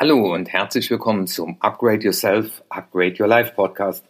[0.00, 4.06] Hallo und herzlich willkommen zum Upgrade Yourself, Upgrade Your Life Podcast.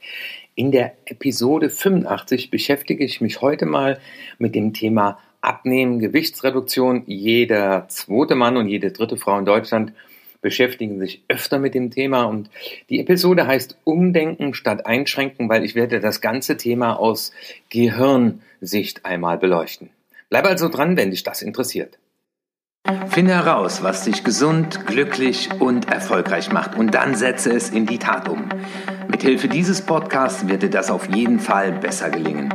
[0.54, 3.98] In der Episode 85 beschäftige ich mich heute mal
[4.36, 7.04] mit dem Thema Abnehmen, Gewichtsreduktion.
[7.06, 9.94] Jeder zweite Mann und jede dritte Frau in Deutschland
[10.42, 12.50] beschäftigen sich öfter mit dem Thema und
[12.90, 17.32] die Episode heißt Umdenken statt Einschränken, weil ich werde das ganze Thema aus
[17.70, 19.88] Gehirnsicht einmal beleuchten.
[20.28, 21.98] Bleib also dran, wenn dich das interessiert.
[23.10, 27.98] Finde heraus, was dich gesund, glücklich und erfolgreich macht und dann setze es in die
[27.98, 28.48] Tat um.
[29.08, 32.48] Mithilfe dieses Podcasts wird dir das auf jeden Fall besser gelingen.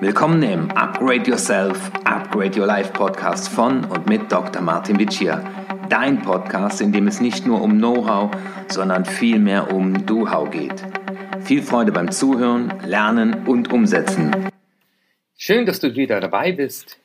[0.00, 4.60] Willkommen im Upgrade Yourself, Upgrade Your Life Podcast von und mit Dr.
[4.60, 5.44] Martin Vicia.
[5.88, 8.32] Dein Podcast, in dem es nicht nur um Know-how,
[8.66, 10.82] sondern vielmehr um Do-How geht.
[11.42, 14.34] Viel Freude beim Zuhören, Lernen und Umsetzen.
[15.36, 16.98] Schön, dass du wieder dabei bist.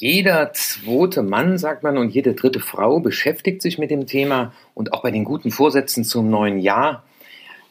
[0.00, 4.54] Jeder zweite Mann, sagt man, und jede dritte Frau beschäftigt sich mit dem Thema.
[4.72, 7.04] Und auch bei den guten Vorsätzen zum neuen Jahr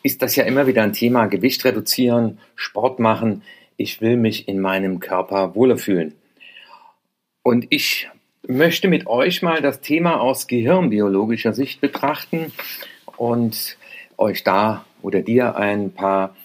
[0.04, 1.26] ist das ja immer wieder ein Thema.
[1.26, 3.42] Gewicht reduzieren, Sport machen.
[3.78, 6.14] Ich will mich in meinem Körper wohler fühlen.
[7.42, 8.08] Und ich
[8.48, 12.54] möchte mit euch mal das Thema aus gehirnbiologischer Sicht betrachten
[13.18, 13.76] und
[14.18, 16.36] euch da oder dir ein paar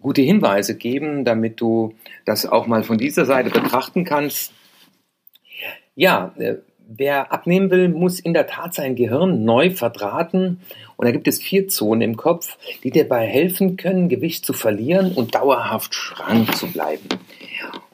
[0.00, 1.92] gute Hinweise geben, damit du
[2.24, 4.54] das auch mal von dieser Seite betrachten kannst.
[5.96, 10.60] Ja, äh, wer abnehmen will, muss in der Tat sein Gehirn neu verdrahten.
[10.96, 15.12] Und da gibt es vier Zonen im Kopf, die dabei helfen können, Gewicht zu verlieren
[15.12, 17.08] und dauerhaft schrank zu bleiben.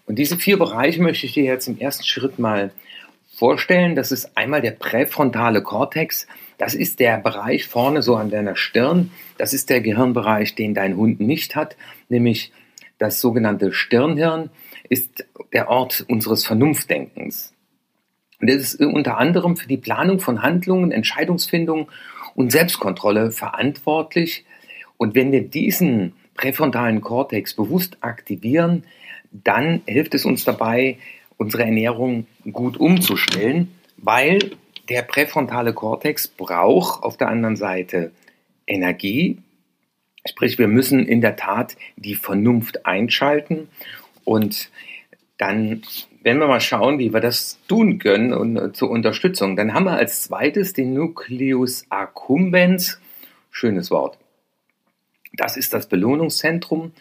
[0.06, 2.72] Und diese vier Bereiche möchte ich dir jetzt im ersten Schritt mal
[3.34, 3.94] vorstellen.
[3.94, 6.26] Das ist einmal der präfrontale Kortex.
[6.58, 9.12] Das ist der Bereich vorne so an deiner Stirn.
[9.38, 11.76] Das ist der Gehirnbereich, den dein Hund nicht hat,
[12.08, 12.52] nämlich
[12.98, 14.50] das sogenannte Stirnhirn
[14.88, 17.52] ist der Ort unseres Vernunftdenkens.
[18.42, 21.88] Und das ist unter anderem für die Planung von Handlungen, Entscheidungsfindung
[22.34, 24.44] und Selbstkontrolle verantwortlich.
[24.96, 28.82] Und wenn wir diesen präfrontalen Kortex bewusst aktivieren,
[29.30, 30.98] dann hilft es uns dabei,
[31.36, 34.56] unsere Ernährung gut umzustellen, weil
[34.88, 38.10] der präfrontale Kortex braucht auf der anderen Seite
[38.66, 39.38] Energie.
[40.26, 43.68] Sprich, wir müssen in der Tat die Vernunft einschalten
[44.24, 44.70] und
[45.38, 45.82] dann
[46.22, 49.56] werden wir mal schauen, wie wir das tun können und äh, zur Unterstützung.
[49.56, 53.00] Dann haben wir als zweites den Nucleus accumbens.
[53.50, 54.18] Schönes Wort.
[55.34, 56.92] Das ist das Belohnungszentrum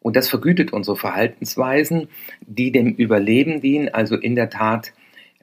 [0.00, 2.08] und das vergütet unsere Verhaltensweisen,
[2.40, 3.88] die dem Überleben dienen.
[3.88, 4.92] Also in der Tat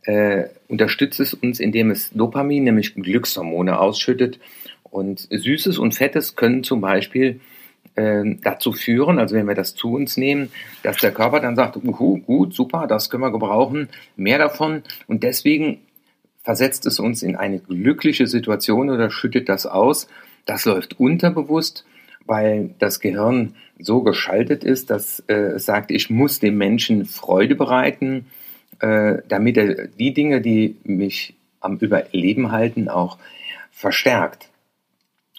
[0.04, 4.40] äh, unterstützt es uns, indem es Dopamin, nämlich Glückshormone, ausschüttet.
[4.84, 7.40] Und Süßes und Fettes können zum Beispiel
[7.96, 12.20] dazu führen, also wenn wir das zu uns nehmen, dass der Körper dann sagt, uhu,
[12.20, 14.84] gut, super, das können wir gebrauchen, mehr davon.
[15.08, 15.80] Und deswegen
[16.44, 20.08] versetzt es uns in eine glückliche Situation oder schüttet das aus.
[20.46, 21.86] Das läuft unterbewusst,
[22.26, 27.56] weil das Gehirn so geschaltet ist, dass äh, es sagt, ich muss dem Menschen Freude
[27.56, 28.28] bereiten,
[28.80, 33.18] äh, damit er die Dinge, die mich am Überleben halten, auch
[33.72, 34.50] verstärkt.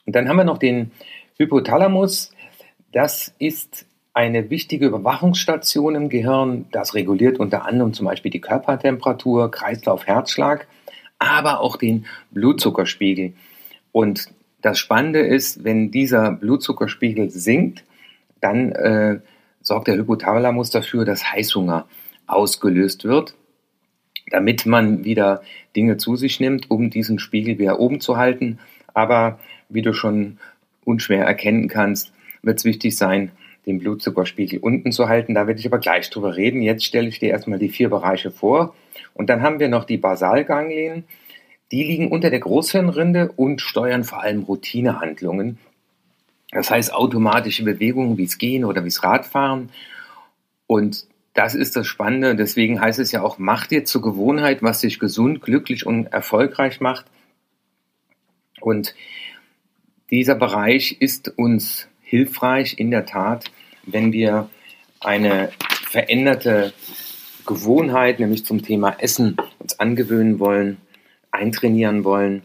[0.07, 0.91] Und dann haben wir noch den
[1.37, 2.33] Hypothalamus,
[2.93, 6.67] das ist eine wichtige Überwachungsstation im Gehirn.
[6.71, 10.67] Das reguliert unter anderem zum Beispiel die Körpertemperatur, Kreislauf, Herzschlag,
[11.19, 13.33] aber auch den Blutzuckerspiegel.
[13.91, 14.29] Und
[14.61, 17.85] das Spannende ist, wenn dieser Blutzuckerspiegel sinkt,
[18.41, 19.21] dann äh,
[19.63, 21.87] sorgt der Hypothalamus dafür, dass Heißhunger
[22.27, 23.35] ausgelöst wird,
[24.31, 25.43] damit man wieder
[25.75, 28.59] Dinge zu sich nimmt, um diesen Spiegel wieder oben zu halten.
[28.93, 29.39] Aber
[29.69, 30.39] wie du schon
[30.85, 33.33] unschwer erkennen kannst, wird es wichtig sein,
[33.67, 35.35] den Blutzuckerspiegel unten zu halten.
[35.35, 36.63] Da werde ich aber gleich drüber reden.
[36.63, 38.75] Jetzt stelle ich dir erstmal die vier Bereiche vor.
[39.15, 41.05] Und dann haben wir noch die Basalganglien.
[41.71, 45.59] Die liegen unter der Großhirnrinde und steuern vor allem Routinehandlungen.
[46.51, 49.71] Das heißt automatische Bewegungen wie es Gehen oder wie es Radfahren.
[50.67, 52.37] Und das ist das Spannende.
[52.37, 56.81] Deswegen heißt es ja auch, mach dir zur Gewohnheit, was dich gesund, glücklich und erfolgreich
[56.81, 57.07] macht.
[58.61, 58.95] Und
[60.11, 63.47] dieser Bereich ist uns hilfreich in der Tat,
[63.87, 64.51] wenn wir
[65.01, 65.49] eine
[65.89, 66.75] veränderte
[67.47, 70.77] Gewohnheit, nämlich zum Thema Essen, uns angewöhnen wollen,
[71.31, 72.43] eintrainieren wollen.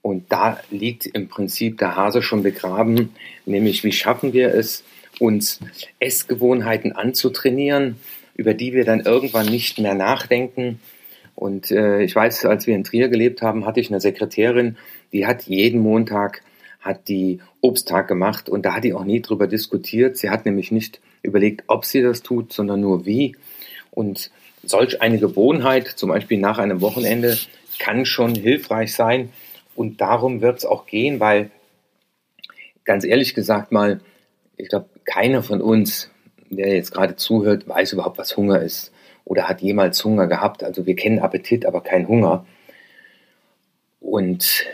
[0.00, 3.10] Und da liegt im Prinzip der Hase schon begraben,
[3.44, 4.82] nämlich wie schaffen wir es,
[5.18, 5.60] uns
[5.98, 7.96] Essgewohnheiten anzutrainieren,
[8.34, 10.80] über die wir dann irgendwann nicht mehr nachdenken.
[11.34, 14.78] Und äh, ich weiß, als wir in Trier gelebt haben, hatte ich eine Sekretärin,
[15.12, 16.42] die hat jeden Montag
[16.80, 20.16] hat die Obsttag gemacht und da hat die auch nie drüber diskutiert.
[20.16, 23.36] Sie hat nämlich nicht überlegt, ob sie das tut, sondern nur wie.
[23.90, 24.30] Und
[24.62, 27.38] solch eine Gewohnheit, zum Beispiel nach einem Wochenende,
[27.78, 29.30] kann schon hilfreich sein.
[29.74, 31.50] Und darum wird es auch gehen, weil
[32.84, 34.00] ganz ehrlich gesagt mal,
[34.56, 36.10] ich glaube, keiner von uns,
[36.50, 38.92] der jetzt gerade zuhört, weiß überhaupt, was Hunger ist
[39.24, 40.64] oder hat jemals Hunger gehabt.
[40.64, 42.46] Also wir kennen Appetit, aber keinen Hunger.
[44.00, 44.66] Und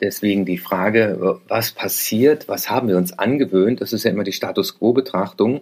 [0.00, 4.32] deswegen die Frage, was passiert, was haben wir uns angewöhnt, das ist ja immer die
[4.32, 5.60] Status quo-Betrachtung.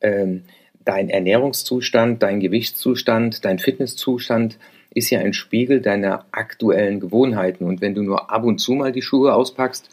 [0.00, 0.42] Ähm,
[0.84, 4.58] dein Ernährungszustand, dein Gewichtszustand, dein Fitnesszustand
[4.94, 7.64] ist ja ein Spiegel deiner aktuellen Gewohnheiten.
[7.64, 9.90] Und wenn du nur ab und zu mal die Schuhe auspackst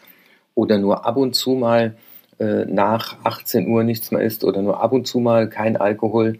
[0.54, 1.96] oder nur ab und zu mal
[2.38, 6.38] äh, nach 18 Uhr nichts mehr isst oder nur ab und zu mal kein Alkohol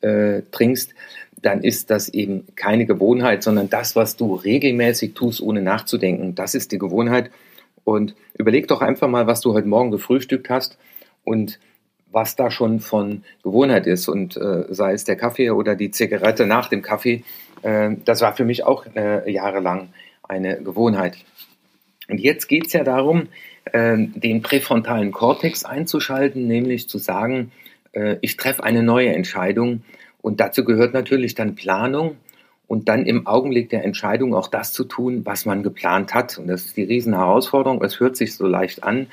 [0.00, 0.94] äh, trinkst,
[1.42, 6.34] dann ist das eben keine Gewohnheit, sondern das, was du regelmäßig tust, ohne nachzudenken.
[6.34, 7.30] Das ist die Gewohnheit.
[7.84, 10.78] Und überleg doch einfach mal, was du heute Morgen gefrühstückt hast
[11.24, 11.58] und
[12.10, 14.08] was da schon von Gewohnheit ist.
[14.08, 17.24] Und äh, sei es der Kaffee oder die Zigarette nach dem Kaffee,
[17.62, 19.90] äh, das war für mich auch äh, jahrelang
[20.22, 21.16] eine Gewohnheit.
[22.08, 23.28] Und jetzt geht es ja darum,
[23.72, 27.52] äh, den präfrontalen Kortex einzuschalten, nämlich zu sagen,
[27.92, 29.82] äh, ich treffe eine neue Entscheidung.
[30.28, 32.16] Und dazu gehört natürlich dann Planung
[32.66, 36.36] und dann im Augenblick der Entscheidung auch das zu tun, was man geplant hat.
[36.36, 37.82] Und das ist die Riesenherausforderung.
[37.82, 39.06] Es hört sich so leicht an,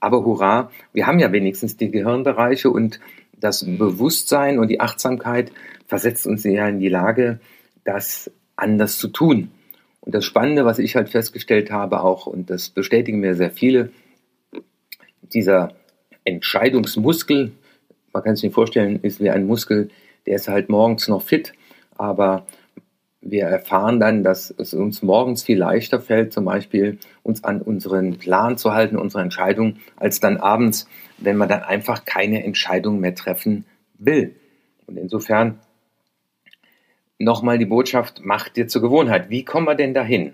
[0.00, 3.00] aber hurra, wir haben ja wenigstens die Gehirnbereiche und
[3.38, 5.52] das Bewusstsein und die Achtsamkeit
[5.88, 7.38] versetzt uns ja in die Lage,
[7.84, 9.50] das anders zu tun.
[10.00, 13.90] Und das Spannende, was ich halt festgestellt habe auch, und das bestätigen mir sehr viele,
[15.20, 15.74] dieser
[16.24, 17.52] Entscheidungsmuskel,
[18.14, 19.90] man kann sich vorstellen, ist wie ein Muskel,
[20.26, 21.52] der ist halt morgens noch fit,
[21.96, 22.46] aber
[23.20, 28.18] wir erfahren dann, dass es uns morgens viel leichter fällt, zum Beispiel uns an unseren
[28.18, 30.88] Plan zu halten, unsere Entscheidung, als dann abends,
[31.18, 33.64] wenn man dann einfach keine Entscheidung mehr treffen
[33.98, 34.34] will.
[34.86, 35.60] Und insofern
[37.18, 39.30] nochmal die Botschaft, macht dir zur Gewohnheit.
[39.30, 40.32] Wie kommen wir denn dahin?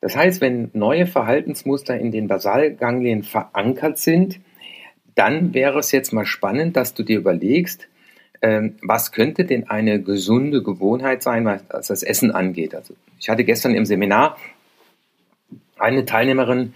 [0.00, 4.40] Das heißt, wenn neue Verhaltensmuster in den Basalganglien verankert sind,
[5.14, 7.88] dann wäre es jetzt mal spannend, dass du dir überlegst,
[8.82, 12.74] was könnte denn eine gesunde Gewohnheit sein, was das Essen angeht.
[12.74, 14.36] Also ich hatte gestern im Seminar
[15.78, 16.74] eine Teilnehmerin,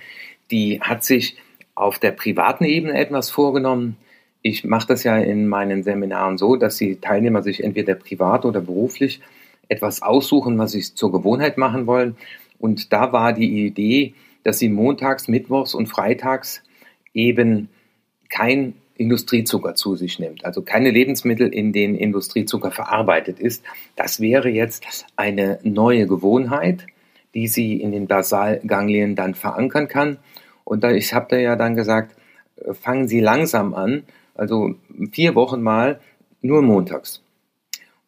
[0.50, 1.36] die hat sich
[1.74, 3.96] auf der privaten Ebene etwas vorgenommen.
[4.42, 8.60] Ich mache das ja in meinen Seminaren so, dass die Teilnehmer sich entweder privat oder
[8.60, 9.20] beruflich
[9.68, 12.16] etwas aussuchen, was sie zur Gewohnheit machen wollen.
[12.58, 16.62] Und da war die Idee, dass sie montags, mittwochs und freitags
[17.12, 17.68] eben
[18.30, 23.64] kein Industriezucker zu sich nimmt, also keine Lebensmittel, in denen Industriezucker verarbeitet ist.
[23.96, 24.84] Das wäre jetzt
[25.16, 26.86] eine neue Gewohnheit,
[27.34, 30.18] die sie in den Basalganglien dann verankern kann.
[30.64, 32.16] Und da, ich habe da ja dann gesagt,
[32.56, 34.02] äh, fangen Sie langsam an,
[34.34, 34.74] also
[35.12, 36.00] vier Wochen mal
[36.42, 37.22] nur montags.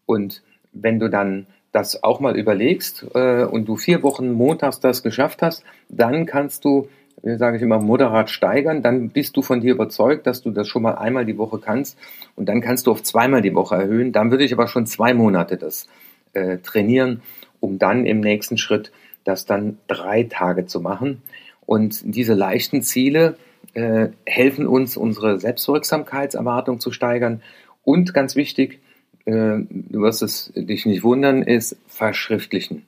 [0.07, 5.03] Und wenn du dann das auch mal überlegst äh, und du vier Wochen montags das
[5.03, 6.89] geschafft hast, dann kannst du
[7.23, 10.83] sage ich immer, moderat steigern, dann bist du von dir überzeugt, dass du das schon
[10.83, 11.99] mal einmal die Woche kannst
[12.37, 14.13] und dann kannst du auf zweimal die Woche erhöhen.
[14.13, 15.87] Dann würde ich aber schon zwei Monate das
[16.33, 17.23] äh, trainieren,
[17.61, 18.93] um dann im nächsten Schritt
[19.25, 21.23] das dann drei Tage zu machen.
[21.67, 23.37] Und diese leichten Ziele
[23.75, 27.43] äh, helfen uns, unsere Selbstwirksamkeitserwartung zu steigern
[27.85, 28.81] und ganz wichtig,
[29.25, 32.85] äh, du wirst es dich nicht wundern, ist verschriftlichen.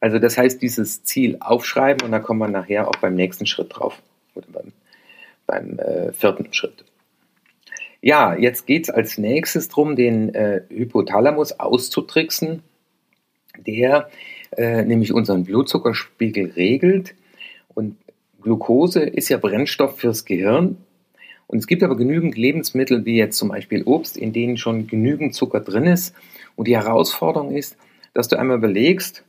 [0.00, 3.68] Also das heißt, dieses Ziel aufschreiben und da kommen wir nachher auch beim nächsten Schritt
[3.70, 4.00] drauf
[4.34, 4.72] oder beim,
[5.46, 6.84] beim äh, vierten Schritt.
[8.00, 12.62] Ja, jetzt geht es als nächstes darum, den äh, Hypothalamus auszutricksen,
[13.66, 14.08] der
[14.56, 17.14] äh, nämlich unseren Blutzuckerspiegel regelt.
[17.74, 17.96] Und
[18.40, 20.78] Glucose ist ja Brennstoff fürs Gehirn.
[21.46, 25.34] Und es gibt aber genügend Lebensmittel, wie jetzt zum Beispiel Obst, in denen schon genügend
[25.34, 26.14] Zucker drin ist.
[26.56, 27.76] Und die Herausforderung ist,
[28.14, 29.24] dass du einmal überlegst,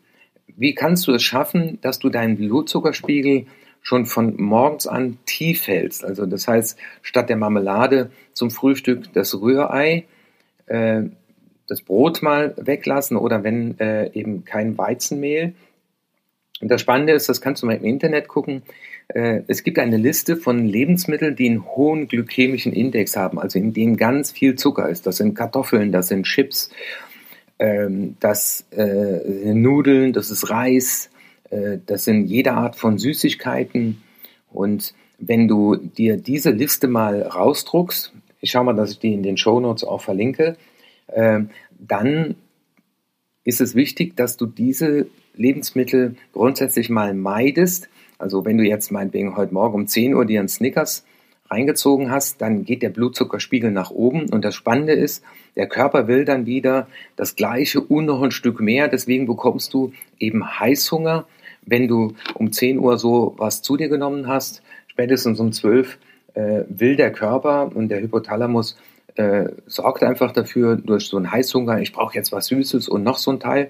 [0.58, 3.46] wie kannst du es schaffen, dass du deinen Blutzuckerspiegel
[3.81, 6.03] schon von morgens an tief hältst?
[6.03, 10.05] Also das heißt, statt der Marmelade zum Frühstück das Rührei,
[10.67, 11.03] äh,
[11.67, 15.53] das Brot mal weglassen oder wenn äh, eben kein Weizenmehl.
[16.60, 18.62] Und das Spannende ist, das kannst du mal im Internet gucken.
[19.08, 23.74] Äh, es gibt eine Liste von Lebensmitteln, die einen hohen glykämischen Index haben, also in
[23.74, 25.08] denen ganz viel Zucker ist.
[25.08, 26.70] Das sind Kartoffeln, das sind Chips,
[27.62, 31.12] ähm, das äh, Nudeln, das ist Reis,
[31.51, 34.01] äh, das sind jede Art von Süßigkeiten.
[34.51, 39.22] Und wenn du dir diese Liste mal rausdruckst, ich schaue mal, dass ich die in
[39.22, 40.58] den Show Notes auch verlinke,
[41.08, 41.41] äh,
[41.80, 42.36] dann
[43.44, 47.89] ist es wichtig, dass du diese Lebensmittel grundsätzlich mal meidest.
[48.18, 51.06] Also wenn du jetzt meinetwegen heute Morgen um 10 Uhr dir einen Snickers
[51.51, 54.29] reingezogen hast, dann geht der Blutzuckerspiegel nach oben.
[54.29, 55.24] Und das Spannende ist,
[55.55, 58.88] der Körper will dann wieder das gleiche und noch ein Stück mehr.
[58.88, 61.25] Deswegen bekommst du eben Heißhunger,
[61.65, 65.98] wenn du um 10 Uhr so was zu dir genommen hast, spätestens um 12
[66.34, 68.77] äh, will der Körper und der Hypothalamus
[69.15, 73.17] äh, sorgt einfach dafür, durch so einen Heißhunger, ich brauche jetzt was Süßes und noch
[73.17, 73.70] so ein Teil.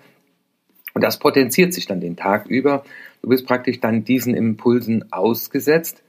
[0.93, 2.83] Und das potenziert sich dann den Tag über.
[3.21, 6.03] Du bist praktisch dann diesen Impulsen ausgesetzt,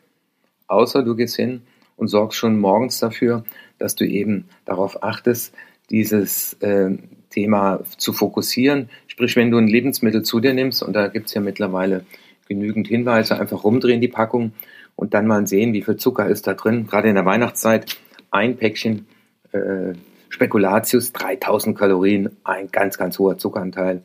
[0.72, 1.62] außer du gehst hin
[1.96, 3.44] und sorgst schon morgens dafür,
[3.78, 5.54] dass du eben darauf achtest,
[5.90, 6.90] dieses äh,
[7.30, 8.88] Thema zu fokussieren.
[9.06, 12.04] Sprich, wenn du ein Lebensmittel zu dir nimmst, und da gibt es ja mittlerweile
[12.48, 14.52] genügend Hinweise, einfach rumdrehen die Packung
[14.96, 16.86] und dann mal sehen, wie viel Zucker ist da drin.
[16.86, 17.96] Gerade in der Weihnachtszeit
[18.30, 19.06] ein Päckchen
[19.52, 19.94] äh,
[20.28, 24.02] Spekulatius, 3000 Kalorien, ein ganz, ganz hoher Zuckeranteil.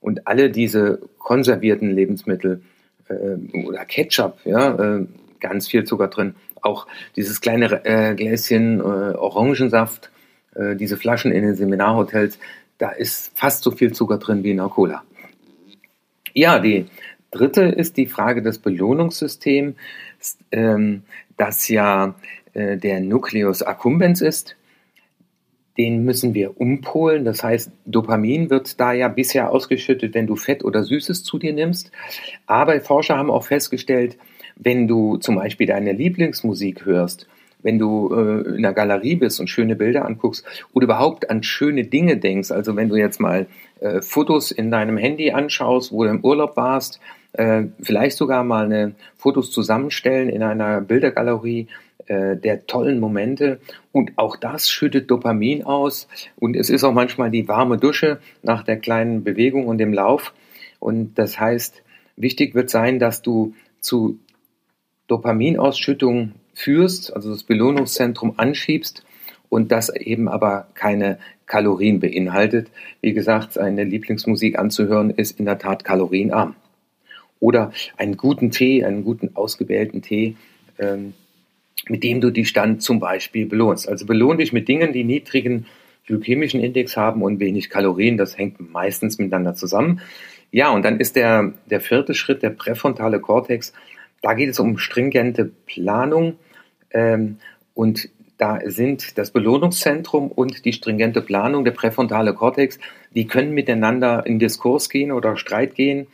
[0.00, 2.62] Und alle diese konservierten Lebensmittel
[3.08, 5.06] äh, oder Ketchup, ja, äh,
[5.40, 6.34] ganz viel Zucker drin.
[6.60, 10.10] Auch dieses kleine äh, Gläschen äh, Orangensaft,
[10.54, 12.38] äh, diese Flaschen in den Seminarhotels,
[12.78, 15.02] da ist fast so viel Zucker drin wie in der Cola.
[16.34, 16.86] Ja, die
[17.30, 19.76] dritte ist die Frage des Belohnungssystems,
[20.52, 21.02] ähm,
[21.36, 22.14] das ja
[22.54, 24.56] äh, der Nucleus accumbens ist
[25.78, 27.24] den müssen wir umpolen.
[27.24, 31.52] Das heißt, Dopamin wird da ja bisher ausgeschüttet, wenn du Fett oder Süßes zu dir
[31.52, 31.92] nimmst.
[32.46, 34.18] Aber Forscher haben auch festgestellt,
[34.58, 37.26] wenn du zum Beispiel deine Lieblingsmusik hörst,
[37.62, 41.84] wenn du äh, in der Galerie bist und schöne Bilder anguckst oder überhaupt an schöne
[41.84, 43.46] Dinge denkst, also wenn du jetzt mal
[43.80, 47.00] äh, Fotos in deinem Handy anschaust, wo du im Urlaub warst,
[47.32, 51.66] äh, vielleicht sogar mal eine Fotos zusammenstellen in einer Bildergalerie
[52.06, 53.60] äh, der tollen Momente.
[53.92, 56.08] Und auch das schüttet Dopamin aus.
[56.36, 60.32] Und es ist auch manchmal die warme Dusche nach der kleinen Bewegung und dem Lauf.
[60.78, 61.82] Und das heißt,
[62.16, 64.18] wichtig wird sein, dass du zu
[65.08, 69.04] Dopaminausschüttung führst, also das Belohnungszentrum anschiebst
[69.48, 72.68] und das eben aber keine Kalorien beinhaltet.
[73.00, 76.54] Wie gesagt, eine Lieblingsmusik anzuhören ist in der Tat kalorienarm.
[77.40, 80.36] Oder einen guten Tee, einen guten ausgewählten Tee,
[80.78, 81.14] ähm,
[81.88, 83.88] mit dem du dich dann zum Beispiel belohnst.
[83.88, 85.66] Also belohn dich mit Dingen, die niedrigen
[86.06, 88.16] glykämischen Index haben und wenig Kalorien.
[88.16, 90.00] Das hängt meistens miteinander zusammen.
[90.50, 93.72] Ja, und dann ist der, der vierte Schritt der präfrontale Kortex.
[94.22, 96.38] Da geht es um stringente Planung.
[96.90, 97.38] Ähm,
[97.74, 98.08] und
[98.38, 102.78] da sind das Belohnungszentrum und die stringente Planung, der präfrontale Kortex,
[103.14, 106.06] die können miteinander in Diskurs gehen oder Streit gehen.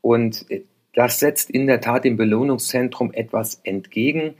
[0.00, 0.46] Und
[0.94, 4.34] das setzt in der Tat dem Belohnungszentrum etwas entgegen.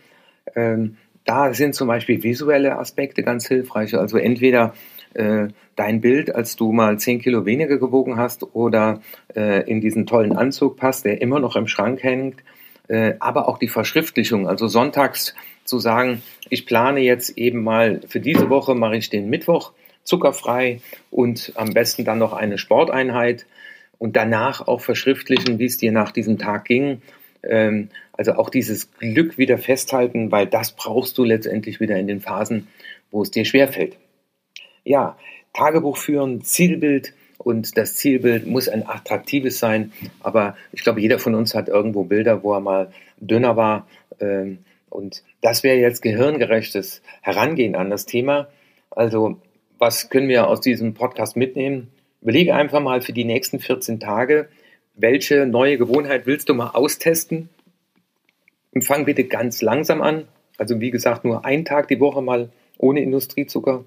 [0.56, 3.96] Ähm, da sind zum Beispiel visuelle Aspekte ganz hilfreich.
[3.96, 4.74] Also entweder
[5.14, 9.00] äh, dein Bild, als du mal 10 Kilo weniger gewogen hast oder
[9.36, 12.42] äh, in diesen tollen Anzug passt, der immer noch im Schrank hängt,
[12.90, 14.48] äh, aber auch die Verschriftlichung.
[14.48, 19.30] Also sonntags zu sagen, ich plane jetzt eben mal für diese Woche mache ich den
[19.30, 19.72] Mittwoch
[20.04, 20.80] zuckerfrei
[21.10, 23.46] und am besten dann noch eine Sporteinheit
[23.98, 27.00] und danach auch verschriftlichen, wie es dir nach diesem Tag ging
[27.42, 32.20] ähm, also auch dieses Glück wieder festhalten, weil das brauchst du letztendlich wieder in den
[32.20, 32.68] Phasen,
[33.10, 33.96] wo es dir schwerfällt.
[34.84, 35.16] Ja,
[35.52, 41.34] Tagebuch führen, Zielbild und das Zielbild muss ein attraktives sein, aber ich glaube, jeder von
[41.34, 43.88] uns hat irgendwo Bilder, wo er mal dünner war.
[44.20, 44.58] Ähm,
[44.90, 48.48] und das wäre jetzt gehirngerechtes Herangehen an das Thema.
[48.90, 49.40] Also,
[49.78, 51.88] was können wir aus diesem Podcast mitnehmen?
[52.20, 54.50] Überlege einfach mal für die nächsten 14 Tage,
[54.94, 57.48] welche neue Gewohnheit willst du mal austesten?
[58.72, 60.28] Und fang bitte ganz langsam an.
[60.58, 63.86] Also wie gesagt, nur einen Tag die Woche mal ohne Industriezucker.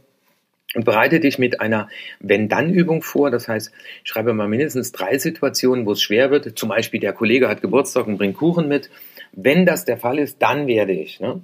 [0.76, 1.88] Und bereite dich mit einer
[2.20, 3.30] Wenn-Dann-Übung vor.
[3.30, 3.72] Das heißt,
[4.04, 6.58] schreibe mal mindestens drei Situationen, wo es schwer wird.
[6.58, 8.90] Zum Beispiel, der Kollege hat Geburtstag und bringt Kuchen mit.
[9.34, 11.42] Wenn das der Fall ist, dann werde ich ne,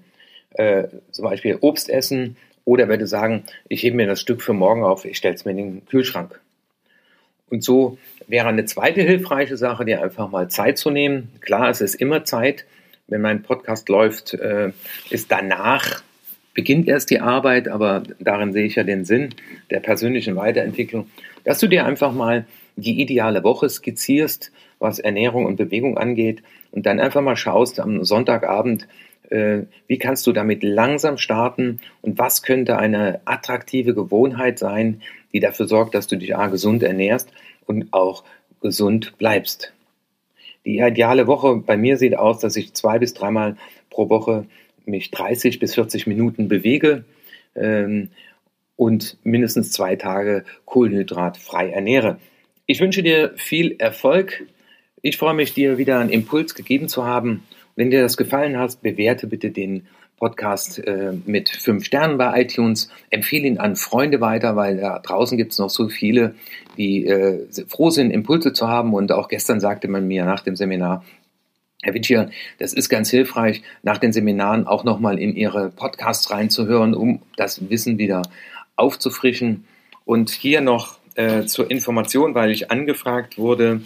[0.53, 4.83] äh, zum Beispiel Obst essen oder werde sagen, ich hebe mir das Stück für morgen
[4.83, 6.39] auf, ich stelle es mir in den Kühlschrank.
[7.49, 11.31] Und so wäre eine zweite hilfreiche Sache, dir einfach mal Zeit zu nehmen.
[11.41, 12.65] Klar, es ist immer Zeit.
[13.07, 14.71] Wenn mein Podcast läuft, äh,
[15.09, 16.03] ist danach
[16.53, 19.29] beginnt erst die Arbeit, aber darin sehe ich ja den Sinn
[19.69, 21.09] der persönlichen Weiterentwicklung,
[21.43, 26.41] dass du dir einfach mal die ideale Woche skizzierst, was Ernährung und Bewegung angeht
[26.71, 28.87] und dann einfach mal schaust am Sonntagabend,
[29.29, 35.01] äh, wie kannst du damit langsam starten und was könnte eine attraktive Gewohnheit sein,
[35.33, 37.31] die dafür sorgt, dass du dich A, gesund ernährst
[37.65, 38.23] und auch
[38.61, 39.73] gesund bleibst.
[40.65, 43.55] Die ideale Woche bei mir sieht aus, dass ich zwei bis dreimal
[43.89, 44.45] pro Woche
[44.89, 47.05] mich 30 bis 40 Minuten bewege
[47.55, 48.09] ähm,
[48.75, 52.17] und mindestens zwei Tage kohlenhydratfrei ernähre.
[52.65, 54.45] Ich wünsche dir viel Erfolg.
[55.01, 57.43] Ich freue mich, dir wieder einen Impuls gegeben zu haben.
[57.75, 59.87] Wenn dir das gefallen hat, bewerte bitte den
[60.19, 62.91] Podcast äh, mit fünf Sternen bei iTunes.
[63.09, 66.35] Empfehle ihn an Freunde weiter, weil da draußen gibt es noch so viele,
[66.77, 68.93] die äh, froh sind, Impulse zu haben.
[68.93, 71.03] Und auch gestern sagte man mir nach dem Seminar,
[71.81, 76.93] Herr Witschier, das ist ganz hilfreich, nach den Seminaren auch nochmal in Ihre Podcasts reinzuhören,
[76.93, 78.23] um das Wissen wieder
[78.75, 79.65] aufzufrischen.
[80.03, 83.81] Und hier noch äh, zur Information, weil ich angefragt wurde,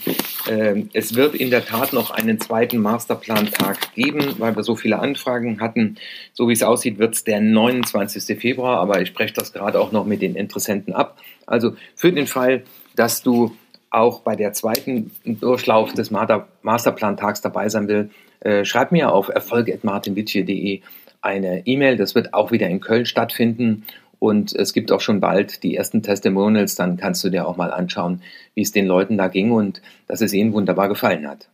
[0.49, 4.99] äh, es wird in der Tat noch einen zweiten Masterplan-Tag geben, weil wir so viele
[4.99, 5.97] Anfragen hatten.
[6.33, 8.39] So wie es aussieht, wird es der 29.
[8.39, 11.17] Februar, aber ich spreche das gerade auch noch mit den Interessenten ab.
[11.45, 12.63] Also für den Fall,
[12.95, 13.55] dass du
[13.93, 18.09] auch bei der zweiten Durchlauf des Masterplan-Tags dabei sein will,
[18.41, 20.81] äh, schreib mir auf erfolg.martinwitsche.de
[21.21, 21.95] eine E-Mail.
[21.97, 23.85] Das wird auch wieder in Köln stattfinden.
[24.19, 26.75] Und es gibt auch schon bald die ersten Testimonials.
[26.75, 28.21] Dann kannst du dir auch mal anschauen,
[28.55, 31.49] wie es den Leuten da ging und dass es ihnen wunderbar gefallen hat.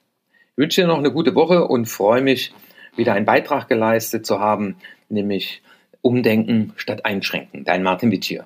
[0.52, 2.54] Ich wünsche dir noch eine gute Woche und freue mich,
[2.96, 4.76] wieder einen Beitrag geleistet zu haben,
[5.10, 5.62] nämlich
[6.02, 7.64] Umdenken statt Einschränken.
[7.64, 8.46] Dein Martin Witschier.